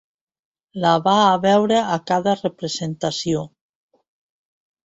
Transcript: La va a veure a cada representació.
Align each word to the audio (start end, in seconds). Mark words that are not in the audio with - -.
La 0.85 0.93
va 1.07 1.13
a 1.25 1.35
veure 1.43 1.81
a 1.97 1.99
cada 2.13 2.33
representació. 2.41 3.45